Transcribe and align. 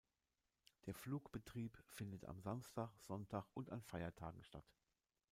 Der 0.87 0.95
Flugbetrieb 0.95 1.77
findet 1.89 2.25
am 2.25 2.41
Samstag, 2.41 2.89
Sonntag 2.97 3.45
und 3.53 3.69
an 3.69 3.83
Feiertagen 3.83 4.43
statt. 4.43 4.65